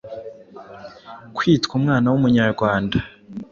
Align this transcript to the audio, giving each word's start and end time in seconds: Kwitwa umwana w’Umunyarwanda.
Kwitwa 1.35 1.71
umwana 1.79 2.05
w’Umunyarwanda. 2.11 2.97